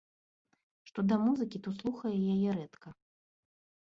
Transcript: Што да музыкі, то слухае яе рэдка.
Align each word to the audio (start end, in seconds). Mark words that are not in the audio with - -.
Што 0.87 0.99
да 1.11 1.15
музыкі, 1.27 1.57
то 1.67 1.75
слухае 1.81 2.17
яе 2.37 2.49
рэдка. 2.59 2.87